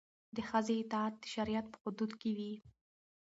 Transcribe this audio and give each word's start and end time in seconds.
د 0.35 0.37
ښځې 0.49 0.75
اطاعت 0.81 1.13
د 1.19 1.23
شریعت 1.33 1.65
په 1.71 1.77
حدودو 1.83 2.15
کې 2.21 2.31
وي. 2.37 2.53